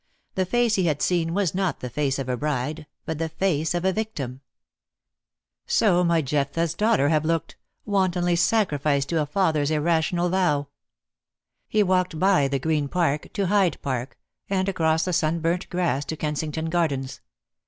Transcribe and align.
The 0.33 0.47
face 0.47 0.73
he 0.73 0.85
had 0.87 0.99
seen 0.99 1.35
was 1.35 1.53
not 1.53 1.79
the 1.79 1.87
face 1.87 2.17
of 2.17 2.27
a 2.27 2.35
bride, 2.35 2.87
but 3.05 3.19
the 3.19 3.29
face 3.29 3.75
of 3.75 3.85
a 3.85 3.93
victim. 3.93 4.41
So 5.67 6.03
might 6.03 6.25
Jephthah's 6.25 6.73
daughter 6.73 7.09
have 7.09 7.23
looked— 7.23 7.55
wantonly 7.85 8.35
sacrificed 8.35 9.09
to 9.09 9.21
a 9.21 9.27
father's 9.27 9.69
irrational 9.69 10.29
vow. 10.29 10.69
DEAD 11.69 11.83
LOVE 11.83 11.97
HAS 11.97 12.03
CHAINS. 12.03 12.11
285 12.13 12.47
He 12.47 12.47
walked 12.47 12.47
by 12.47 12.47
the 12.47 12.59
Green 12.59 12.87
Park 12.87 13.33
to 13.33 13.45
Hyde 13.45 13.77
Park, 13.83 14.17
and 14.49 14.67
across 14.67 15.05
the 15.05 15.13
sunburnt 15.13 15.69
grass 15.69 16.03
to 16.05 16.17
Kensington 16.17 16.71
Gar 16.71 16.87
dens. 16.87 17.21